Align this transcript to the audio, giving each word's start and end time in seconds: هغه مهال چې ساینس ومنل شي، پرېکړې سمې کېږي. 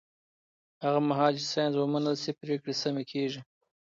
هغه 0.83 0.99
مهال 1.09 1.33
چې 1.39 1.45
ساینس 1.51 1.73
ومنل 1.77 2.15
شي، 2.23 2.31
پرېکړې 2.41 2.73
سمې 2.81 3.03
کېږي. 3.11 3.41